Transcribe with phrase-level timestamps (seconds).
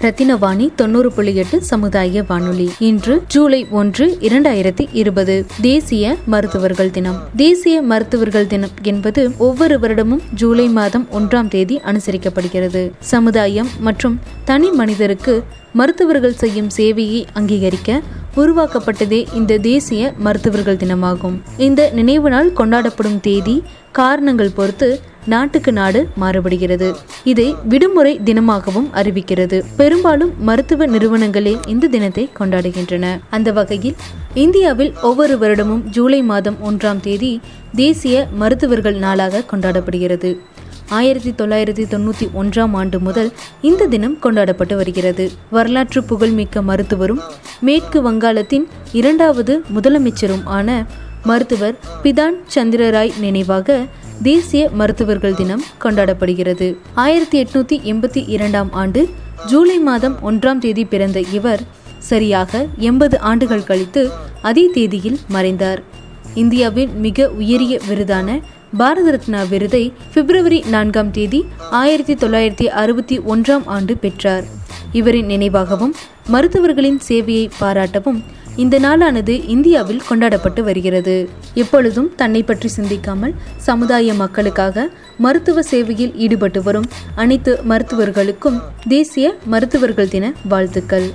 [0.00, 2.70] ரத்தினவாணி தொண்ணூறு புள்ளி எட்டு சமுதாய வானொலி.
[2.78, 5.46] இன்று ஜூலை ஒன்று இரண்டாயிரத்தி இருபது.
[5.60, 7.22] தேசிய மருத்துவர்கள் தினம்.
[7.36, 12.90] தேசிய மருத்துவர்கள் தினம் என்பது ஒவ்வொரு வருடமும் ஜூலை மாதம் ஒன்றாம் தேதி அனுசரிக்கப்படுகிறது.
[13.00, 18.00] சமுதாயம் மற்றும் தனி மனிதருக்கு மருத்துவர்கள் செய்யும் சேவையை அங்கீகரிக்க
[18.36, 21.40] உருவாக்கப்பட்டதே இந்த தேசிய மருத்துவர்கள் தினமாகும்.
[21.56, 23.62] இந்த நினைவு நாள் கொண்டாடப்படும் தேதி
[23.92, 25.00] காரணங்கள் பொறுத்து
[25.32, 26.88] நாட்டுக்கு நாடு மாறுபடுகிறது
[27.30, 29.58] இதை விடுமுறை தினமாகவும் அறிவிக்கிறது.
[29.76, 33.06] பெரும்பாலும் மருத்துவ நிறுவனங்களே இந்த தினத்தை கொண்டாடுகின்றன.
[33.30, 33.96] அந்த வகையில்
[34.44, 37.32] இந்தியாவில் ஒவ்வொரு வருடமும் ஜூலை மாதம் ஒன்றாம் தேதி
[37.76, 40.30] தேசிய மருத்துவர்கள் நாளாக கொண்டாடப்படுகிறது.
[40.98, 43.30] ஆயிரத்தி தொள்ளாயிரத்தி தொண்ணூற்றி ஒன்றாம் ஆண்டு முதல்
[43.70, 45.24] இந்த தினம் கொண்டாடப்பட்டு வருகிறது.
[45.50, 47.20] வரலாற்று புகழ்மிக்க மருத்துவரும்
[47.60, 50.78] மேற்கு வங்காளத்தின் இரண்டாவது முதலமைச்சரும் ஆன
[51.24, 53.78] மருத்துவர் பிதான் சந்திரராய் நினைவாக
[54.22, 56.76] தேசிய மருத்துவர்கள் தினம் கொண்டாடப்படுகிறது.
[56.94, 59.08] ஆயிரத்தி எட்நூத்தி எண்பத்தி இரண்டாம் ஆண்டு
[59.46, 61.60] ஜூலை மாதம் ஒன்றாம் தேதி பிறந்த இவர்
[61.98, 64.10] சரியாக எண்பது ஆண்டுகள் கழித்து
[64.42, 65.82] அதே தேதியில் மறைந்தார்.
[66.34, 68.40] இந்தியாவின் மிக உயரிய விருதான
[68.76, 74.44] பாரத ரத்னா விருதை பிப்ரவரி நான்காம் தேதி ஆயிரத்தி தொள்ளாயிரத்தி அறுபத்தி ஒன்றாம் ஆண்டு பெற்றார்.
[74.92, 75.94] இவரின் நினைவாகவும்
[76.26, 78.22] மருத்துவர்களின் சேவையை பாராட்டவும்
[78.62, 81.28] இந்த நாளானது இந்தியாவில் கொண்டாடப்பட்டு வருகிறது.
[81.54, 84.86] எப்பொழுதும் தன்னை பற்றி சிந்திக்காமல் சமுதாய மக்களுக்காக
[85.24, 91.06] மருத்துவ சேவையில் ஈடுபட்டு வரும் அனைத்து மருத்துவர்களுக்கும் தேசிய மருத்துவர்கள் தின வாழ்த்துக்கள்.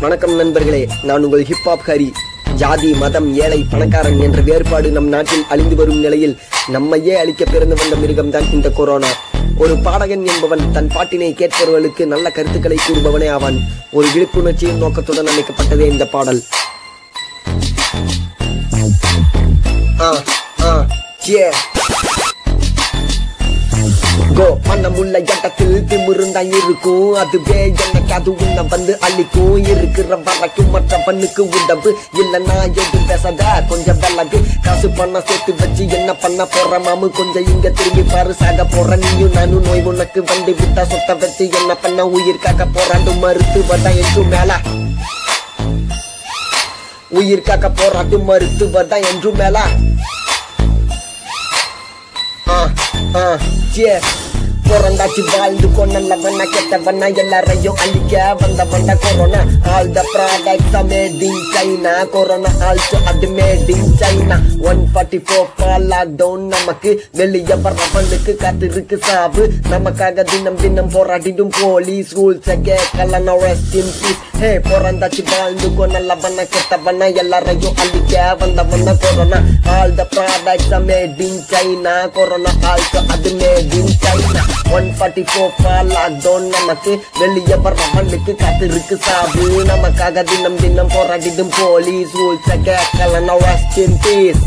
[0.00, 2.08] வணக்கம் நண்பர்களே நான் உங்கள் ஹிப்ஹாப் ஹரி.
[2.56, 6.36] ஜாதி மதம் ஏழை பணக்காரன் என்ற வேறுபாடு நம் நாட்டில் அழிந்து வரும் நிலையில்
[6.68, 9.12] நம்மையே அழிக்க பிறந்து வந்த மிருகம் தான் இந்த கொரோனா.
[9.58, 13.58] ஒரு பாடகன் என்பவன் தன் பாட்டினை கேட்பவர்களுக்கு நல்ல கருத்துக்களை கூறுபவனே ஆவான்.
[13.90, 16.42] ஒரு விழிப்புணர்ச்சியின் நோக்கத்துடன் அமைக்கப்பட்டதே இந்த பாடல்.
[20.06, 20.10] ஆ
[20.68, 20.72] ஆ
[21.32, 21.52] yeah.
[24.38, 27.10] கோ மனமுள்ள இடத்தில் திமிருந்தான் இருக்கும்.
[27.22, 29.56] அதுவே எனக்கு அது உன்ன வந்து அழிக்கும்.
[29.72, 33.42] இருக்கிற வரைக்கும் மற்ற பண்ணுக்கு உதவு இல்லைன்னா எது பேசாத.
[33.70, 34.38] கொஞ்சம் விலகு.
[34.64, 37.08] காசு பண்ண சேர்த்து வச்சு என்ன பண்ண போற மாமு?
[37.20, 38.96] கொஞ்சம் இங்க திரும்பி பாரு சாக போற.
[39.04, 42.08] நீயும் நானும் நோய் உனக்கு வந்து விட்டா சொத்த வச்சு என்ன பண்ண?
[42.16, 44.52] உயிர் காக்க போறாண்டு மருத்துவ தான் என்றும் மேல.
[47.14, 49.64] உயிர் காக்க போராட்டு மருத்துவர் தான் என்றும் மேலா
[52.48, 52.58] ஆ
[53.16, 53.26] ஆ.
[53.76, 53.98] yeah
[54.68, 59.40] பிறந்தாச்சு வாழ்ந்து கொண்டவன கெட்டவன எல்லாரையும் அழிக்க வந்த வந்த corona
[59.74, 64.36] all the products made in China corona also அது made in China
[64.70, 69.42] one forty four fall lockdown நமக்கு வெளியே வர்றவனுக்கு காத்திருக்கு சாவு.
[69.72, 73.12] நமக்காக தினம் தினம் போராடிடும் போலீஸ் ரூல்ஸ் கேட்கலாம்.
[73.44, 79.40] ரெஸ்ட் இன் பீஸ் ஹே பிறந்தாச்சு வாழ்ந்து கொண்டவன கெட்டவன எல்லாரையும் அழிக்க வந்த வந்தவன corona
[79.76, 85.50] all the products made in China corona also அது made in China one forty four
[85.62, 87.02] fall lockdown நமக்கு.
[87.18, 89.64] வெளியே வர்றவனுக்கு காத்திருக்கு சாவு.
[89.64, 93.40] நமக்காக தினம் தினம் போராடிடும் போலீஸ் ரூல்ஸ் கேட்கலாம்.
[93.40, 94.42] ரெஸ்ட் இன் பீஸ்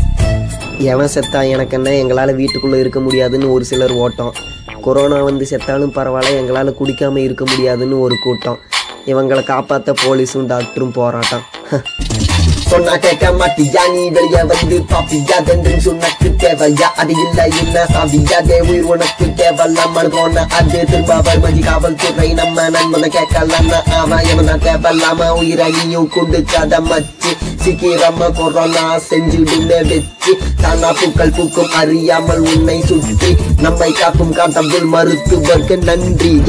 [0.78, 1.94] எவன் செத்தா எனக்கு என்ன?
[1.94, 4.34] எங்களால் வீட்டுக்குள்ளே இருக்க முடியாதுன்னு ஒரு சிலர் ஓட்டம்.
[4.82, 8.58] கொரோனா வந்து செத்தாலும் பரவாயில்ல எங்களால் குடிக்காமல் இருக்க முடியாதுன்னு ஒரு கூட்டம்.
[9.06, 11.42] இவங்களை காப்பாற்ற போலீஸும் டாக்டரும் போராட்டம்.
[12.70, 13.82] சொன்னா கேட்க மாட்டியா?
[13.92, 15.36] நீ வெளிய வந்து பாப்பியா?
[15.42, 16.88] தந்தும் சொன்னக்கு தேவையா?
[17.00, 18.38] அது இல்ல என்ன சாவியா?
[18.48, 23.70] தே உயிர் உனக்கு தேவலாம் போன அது திரும்ப வருமதி காவல்துறை நம்ம நண்பனை கேட்கலாம்
[24.00, 27.32] அவன் எவனா தேவையில்லாம உயிரையும் கொடுக்காத மச்சு.
[27.62, 30.32] சீக்கிரமா கொரோனா செஞ்சுடுன்னு வச்சு.
[30.62, 33.36] தானா பூக்கள் பூக்கும் அறியாமல் உன்னை சுற்றி.
[33.60, 36.42] நம்மை காக்கும் காட்டபுல் மருத்துவர்க்கு நன்றி.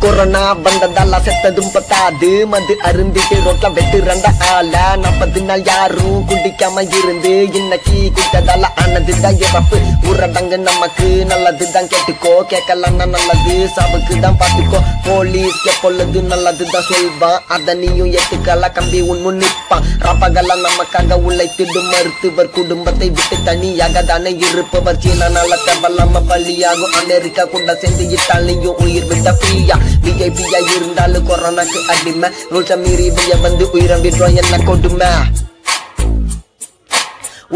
[0.00, 2.46] கொரோனா வந்ததால செத்ததும் பத்தாது.
[2.46, 4.96] மது அருந்திட்டு ரோட்ல வெட்டுறந்த ஆள.
[4.96, 9.78] நாற்பது நாள் யாரும் குடிக்காம இருந்து இன்னைக்கு குட்டதால ஆனதுதான் இறப்பு.
[10.02, 12.34] ஊரடங்கு நமக்கு நல்லதுதான் கேட்டுக்கோ.
[12.48, 13.70] கேட்கலன்னா நல்லது.
[13.76, 14.80] சாவுக்கு தான் பார்த்துக்கோ.
[15.04, 17.42] போலீஸ் எப்பொழுது நல்லதுதான் சொல்வான்.
[17.48, 19.84] அதை நீயும் எட்டுக்கல கம்பி உன் நிற்பான்.
[19.98, 24.98] ரப்பகெல்லாம் நமக்காக உழைத்திடும் மருத்துவர் குடும்பத்தை விட்டு தனியாக தானே இருப்பவர்.
[24.98, 32.28] சீனா நல்ல தேவலாம பள்ளியாகும் அமெரிக்கா கூட சேர்ந்து இத்தாலியும் உயிர் விட்ட ஃப்ரீயா விஐபியா இருந்தாலும் கொரோனாக்கு அடிமை.
[32.52, 35.10] ரூல்ஸை மீறி வெளிய வந்து உயிரம் விடுறோம் என்ன கொடுமை?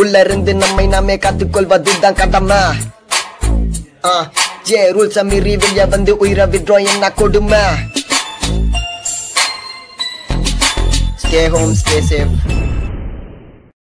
[0.01, 2.61] உள்ள இருந்து நம்மை நாமே காத்துக்கொள்வது தான் கடமை.
[4.05, 4.13] ஆ
[4.63, 7.63] ஜே ரூல்ஸை மீறி வெளிய வந்து உயிரை விடுறோம் என்ன கொடுமை?
[11.23, 12.37] Stay home stay safe